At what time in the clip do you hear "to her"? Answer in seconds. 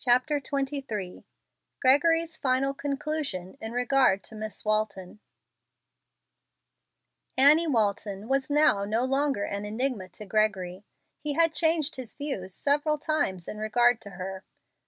14.00-14.42